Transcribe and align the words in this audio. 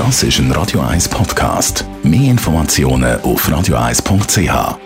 Das 0.00 0.22
ist 0.22 0.38
ein 0.38 0.50
Radio 0.52 0.80
1 0.80 1.10
Podcast. 1.10 1.84
Mehr 2.02 2.30
Informationen 2.30 3.20
auf 3.20 3.46
radio1.ch. 3.46 4.78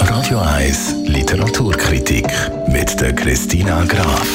Radio 0.00 0.38
1 0.38 0.94
Literaturkritik 1.04 2.26
mit 2.68 2.98
der 3.02 3.14
Christina 3.14 3.84
Graf. 3.84 4.26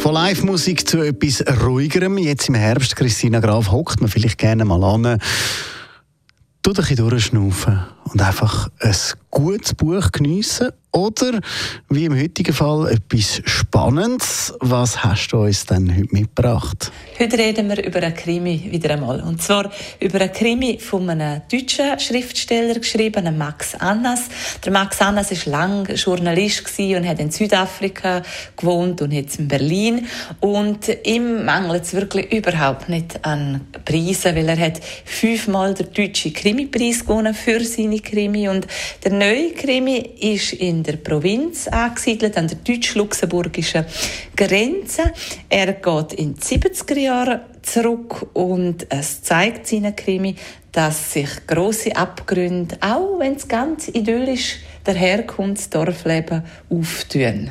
Von 0.00 0.12
Live-Musik 0.12 0.86
zu 0.86 1.00
etwas 1.00 1.42
ruhigerem. 1.64 2.18
Jetzt 2.18 2.50
im 2.50 2.56
Herbst, 2.56 2.94
Christina 2.94 3.40
Graf, 3.40 3.70
hockt 3.70 4.02
man 4.02 4.10
vielleicht 4.10 4.36
gerne 4.36 4.66
mal 4.66 4.84
an. 4.84 5.18
Tut 6.62 6.78
ein 6.78 6.82
bisschen 6.82 6.96
durchschnaufen 6.96 7.80
und 8.04 8.20
einfach 8.20 8.68
ein 8.80 8.96
gutes 9.30 9.72
Buch 9.72 10.12
geniessen 10.12 10.72
oder, 10.92 11.40
wie 11.88 12.06
im 12.06 12.18
heutigen 12.18 12.52
Fall, 12.52 12.90
etwas 12.90 13.42
Spannendes. 13.44 14.52
Was 14.60 15.04
hast 15.04 15.28
du 15.28 15.44
uns 15.44 15.64
denn 15.66 15.94
heute 15.94 16.08
mitgebracht? 16.12 16.90
Heute 17.18 17.38
reden 17.38 17.68
wir 17.68 17.84
über 17.84 18.02
einen 18.02 18.14
Krimi 18.14 18.68
wieder 18.70 18.90
einmal. 18.90 19.20
Und 19.20 19.40
zwar 19.40 19.70
über 20.00 20.20
einen 20.20 20.32
Krimi 20.32 20.78
von 20.78 21.08
einem 21.08 21.42
deutschen 21.50 21.98
Schriftsteller 21.98 22.74
geschrieben, 22.74 23.36
Max 23.38 23.74
Annas. 23.76 24.22
Der 24.64 24.72
Max 24.72 25.00
Annas 25.00 25.30
war 25.30 25.52
lange 25.52 25.94
Journalist 25.94 26.64
und 26.78 27.06
hat 27.06 27.20
in 27.20 27.30
Südafrika 27.30 28.22
gewohnt 28.56 29.02
und 29.02 29.12
jetzt 29.12 29.38
in 29.38 29.48
Berlin. 29.48 30.06
Und 30.40 30.90
ihm 31.04 31.44
mangelt 31.44 31.84
es 31.84 31.92
wirklich 31.92 32.32
überhaupt 32.32 32.88
nicht 32.88 33.24
an 33.24 33.60
Preisen, 33.84 34.34
weil 34.34 34.48
er 34.48 34.58
hat 34.58 34.80
fünfmal 35.04 35.74
den 35.74 35.92
deutschen 35.92 36.32
Krimi-Preis 36.32 37.00
gewonnen 37.00 37.34
für 37.34 37.62
seine 37.64 38.00
Krimi. 38.00 38.48
Und 38.48 38.66
der 39.04 39.12
neue 39.12 39.52
Krimi 39.52 39.98
ist 39.98 40.54
in 40.54 40.79
der 40.82 40.96
Provinz 40.96 41.68
angesiedelt, 41.68 42.36
an 42.36 42.48
der 42.48 42.58
deutsch-luxemburgischen 42.58 43.84
Grenze. 44.36 45.12
Er 45.48 45.72
geht 45.72 46.12
in 46.14 46.34
die 46.34 46.40
70er 46.40 46.98
Jahre 46.98 47.40
zurück 47.62 48.28
und 48.34 48.86
es 48.88 49.22
zeigt 49.22 49.66
seinen 49.66 49.94
Krimi, 49.94 50.36
dass 50.72 51.12
sich 51.12 51.46
große 51.46 51.94
Abgründe, 51.96 52.76
auch 52.80 53.18
wenn 53.18 53.34
es 53.34 53.48
ganz 53.48 53.88
idyllisch 53.88 54.58
daherkommt, 54.84 55.58
das 55.58 55.70
Dorfleben 55.70 56.42
auftun. 56.68 57.50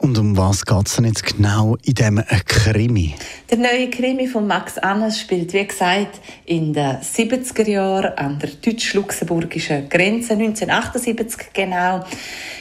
Und 0.00 0.16
um 0.16 0.36
was 0.36 0.64
geht 0.64 0.86
es 0.86 0.94
denn 0.94 1.06
jetzt 1.06 1.24
genau 1.24 1.76
in 1.82 1.94
diesem 1.94 2.22
Krimi? 2.46 3.14
Der 3.50 3.56
neue 3.56 3.88
Krimi 3.88 4.26
von 4.26 4.46
Max 4.46 4.76
Annas 4.76 5.18
spielt, 5.18 5.54
wie 5.54 5.66
gesagt, 5.66 6.20
in 6.44 6.74
den 6.74 6.98
70er 6.98 7.66
Jahren 7.66 8.12
an 8.18 8.38
der 8.38 8.50
deutsch-luxemburgischen 8.50 9.88
Grenze, 9.88 10.34
1978 10.34 11.54
genau. 11.54 12.04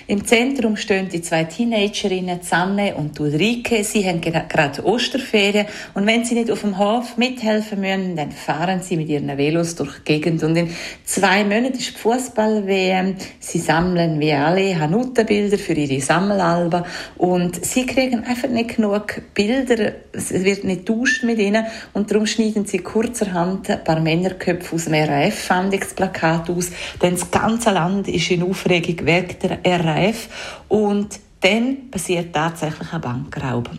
Im 0.10 0.26
Zentrum 0.26 0.78
stehen 0.78 1.10
die 1.10 1.22
zwei 1.22 1.44
Teenagerinnen, 1.44 2.40
Sanne 2.42 2.96
und 2.96 3.20
Ulrike. 3.20 3.84
Sie 3.84 4.08
haben 4.08 4.22
gerade 4.22 4.86
Osterferien 4.86 5.66
und 5.94 6.08
wenn 6.08 6.24
sie 6.24 6.36
nicht 6.36 6.50
auf 6.50 6.62
dem 6.62 6.78
Hof 6.78 7.18
mithelfen 7.18 7.82
müssen, 7.82 8.16
dann 8.16 8.32
fahren 8.32 8.82
sie 8.82 8.96
mit 8.96 9.10
ihren 9.10 9.38
Velos 9.38 9.76
durch 9.76 10.00
die 10.00 10.14
Gegend. 10.14 10.42
Und 10.44 10.56
in 10.56 10.70
zwei 11.04 11.44
Monaten 11.44 11.74
ist 11.74 11.98
die 11.98 12.00
Fußball-WM. 12.00 13.18
Sie 13.42 13.60
sammeln 13.60 14.22
wie 14.22 14.32
alle 14.32 14.80
Hanuta-Bilder 14.80 15.58
für 15.58 15.74
ihre 15.74 16.00
Sammelalben 16.00 16.86
und 17.18 17.66
sie 17.66 17.86
kriegen 17.86 18.24
einfach 18.24 18.48
nicht 18.48 18.78
genug 18.78 19.22
Bilder. 19.34 19.96
Es 20.14 20.32
wird 20.32 20.64
nicht 20.64 20.77
tauscht 20.86 21.24
mit 21.24 21.40
ihnen. 21.40 21.66
Und 21.94 22.12
darum 22.12 22.26
schneiden 22.26 22.66
sie 22.66 22.80
kurzerhand 22.80 23.70
ein 23.70 23.84
paar 23.84 24.00
Männerköpfe 24.00 24.76
aus 24.76 24.86
dem 24.86 24.94
RAF-Fandungsplakat 24.94 26.50
aus, 26.50 26.72
denn 27.02 27.16
das 27.16 27.30
ganze 27.32 27.72
Land 27.72 28.08
ist 28.08 28.32
in 28.32 28.44
Aufregung 28.44 29.06
wegen 29.06 29.36
der 29.64 29.86
RAF 29.86 30.64
und 30.68 31.20
dann 31.42 31.90
passiert 31.92 32.34
tatsächlich 32.34 32.92
ein 32.92 33.02
Bankraub 33.02 33.70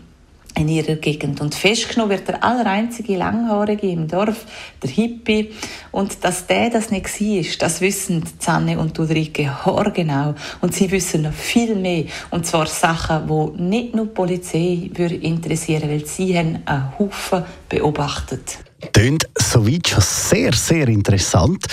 in 0.59 0.69
ihrer 0.69 0.97
Gegend. 0.97 1.41
Und 1.41 1.55
festgenommen 1.55 2.11
wird 2.11 2.29
der 2.29 2.43
allereinzige 2.43 3.17
Langhaarige 3.17 3.89
im 3.89 4.09
Dorf, 4.09 4.45
der 4.83 4.91
Hippie. 4.91 5.51
Und 5.93 6.25
dass 6.25 6.47
der 6.47 6.71
das 6.71 6.91
nicht 6.91 7.09
war, 7.21 7.45
das 7.61 7.81
wissen 7.81 8.25
Zanne 8.39 8.79
und 8.79 8.99
Ulrike 8.99 9.51
genau. 9.95 10.35
Und 10.61 10.75
sie 10.75 10.91
wissen 10.91 11.23
noch 11.23 11.33
viel 11.33 11.75
mehr. 11.75 12.05
Und 12.31 12.47
zwar 12.47 12.67
Sachen, 12.67 13.29
die 13.29 13.63
nicht 13.63 13.95
nur 13.95 14.07
die 14.07 14.13
Polizei 14.13 14.91
interessieren 15.23 15.89
weil 15.89 16.05
sie 16.07 16.37
haben 16.37 16.63
einen 16.67 16.99
Haufen 16.99 17.45
beobachtet. 17.69 18.68
Tönt 18.93 19.29
soweit 19.37 19.89
schon 19.89 20.01
sehr, 20.01 20.53
sehr 20.53 20.87
interessant. 20.87 21.67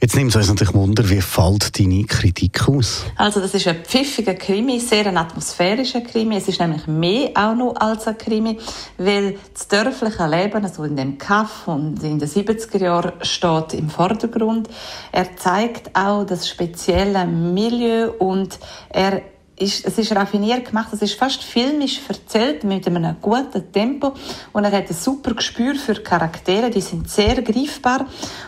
Jetzt 0.00 0.14
nimmt 0.14 0.30
es 0.30 0.36
uns 0.36 0.48
natürlich 0.48 0.72
Wunder, 0.72 1.08
wie 1.10 1.20
fällt 1.20 1.78
deine 1.78 2.04
Kritik 2.04 2.68
aus? 2.68 3.06
Also 3.16 3.40
das 3.40 3.54
ist 3.54 3.66
ein 3.66 3.84
pfiffiger 3.84 4.34
Krimi, 4.34 4.78
sehr 4.78 5.06
ein 5.06 5.16
atmosphärischer 5.16 6.02
Krimi. 6.02 6.36
Es 6.36 6.46
ist 6.46 6.60
nämlich 6.60 6.86
mehr 6.86 7.30
auch 7.34 7.56
noch 7.56 7.74
als 7.74 8.06
ein 8.06 8.16
Krimi, 8.16 8.58
weil 8.98 9.36
das 9.52 9.66
dörfliche 9.66 10.26
Leben, 10.28 10.64
also 10.64 10.84
in 10.84 10.94
dem 10.94 11.18
Kaff 11.18 11.66
und 11.66 12.00
in 12.04 12.20
den 12.20 12.28
70er 12.28 12.78
Jahren 12.78 13.12
steht 13.22 13.74
im 13.74 13.90
Vordergrund. 13.90 14.68
Er 15.10 15.36
zeigt 15.36 15.96
auch 15.96 16.24
das 16.24 16.48
spezielle 16.48 17.26
Milieu 17.26 18.12
und 18.18 18.60
er 18.90 19.22
ist, 19.56 19.86
es 19.86 19.98
ist 19.98 20.14
raffiniert 20.14 20.66
gemacht, 20.66 20.88
es 20.92 21.02
ist 21.02 21.14
fast 21.14 21.42
filmisch 21.42 22.00
erzählt 22.08 22.64
mit 22.64 22.86
einem 22.86 23.16
guten 23.20 23.70
Tempo. 23.72 24.12
Und 24.52 24.64
er 24.64 24.72
hat 24.72 24.88
ein 24.88 24.94
super 24.94 25.34
Gespür 25.34 25.74
für 25.76 25.94
Charaktere, 25.94 26.70
die 26.70 26.80
sind 26.80 27.08
sehr 27.08 27.40
greifbar. 27.42 28.06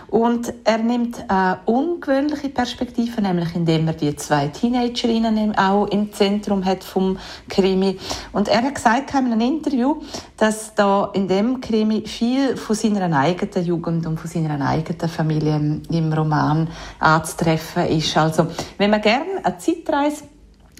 Und 0.08 0.52
er 0.64 0.78
nimmt 0.78 1.28
eine 1.28 1.60
ungewöhnliche 1.66 2.48
Perspektive, 2.48 3.20
nämlich 3.20 3.54
indem 3.54 3.88
er 3.88 3.94
die 3.94 4.14
zwei 4.16 4.48
Teenagerinnen 4.48 5.56
auch 5.56 5.86
im 5.86 6.12
Zentrum 6.12 6.64
hat 6.64 6.84
vom 6.84 7.18
Krimi. 7.48 7.98
Und 8.32 8.48
er 8.48 8.62
hat 8.62 8.74
gesagt 8.74 9.14
in 9.14 9.26
einem 9.26 9.40
Interview, 9.40 10.00
dass 10.36 10.74
da 10.74 11.10
in 11.12 11.28
dem 11.28 11.60
Krimi 11.60 12.02
viel 12.06 12.56
von 12.56 12.76
seiner 12.76 13.16
eigenen 13.16 13.64
Jugend 13.64 14.06
und 14.06 14.18
von 14.18 14.30
seiner 14.30 14.64
eigenen 14.66 15.08
Familie 15.08 15.80
im 15.90 16.12
Roman 16.12 16.68
anzutreffen 17.00 17.86
ist. 17.86 18.16
Also 18.16 18.46
wenn 18.78 18.90
man 18.90 19.00
gerne 19.00 19.44
eine 19.44 19.58
Zeitreise 19.58 20.24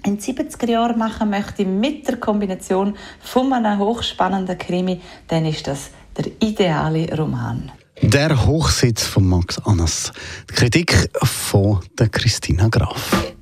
in 0.05 0.17
den 0.17 0.19
70er 0.19 0.69
Jahren 0.69 0.97
machen 0.97 1.29
möchte 1.29 1.65
mit 1.65 2.07
der 2.07 2.17
Kombination 2.17 2.95
von 3.21 3.51
einem 3.51 3.79
hochspannenden 3.79 4.57
Krimi, 4.57 5.01
dann 5.27 5.45
ist 5.45 5.67
das 5.67 5.89
der 6.17 6.31
ideale 6.39 7.15
Roman. 7.17 7.71
Der 8.01 8.45
Hochsitz 8.45 9.03
von 9.03 9.27
Max 9.27 9.59
Annas. 9.59 10.11
Die 10.49 10.53
Kritik 10.53 11.09
von 11.23 11.79
der 11.97 12.09
Christina 12.09 12.67
Graf. 12.67 13.33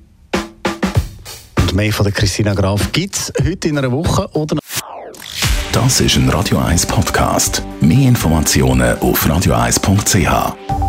Und 1.60 1.74
mehr 1.74 1.92
von 1.92 2.04
der 2.04 2.12
Christina 2.12 2.54
Graf 2.54 2.90
gibt 2.92 3.16
es 3.16 3.32
heute 3.44 3.68
in 3.68 3.78
einer 3.78 3.92
Woche 3.92 4.28
oder 4.32 4.56
Das 5.72 6.00
ist 6.00 6.16
ein 6.16 6.28
Radio 6.30 6.58
1 6.58 6.86
Podcast. 6.86 7.62
Mehr 7.80 8.08
Informationen 8.08 8.98
auf 9.00 9.26
radio1.ch. 9.26 10.85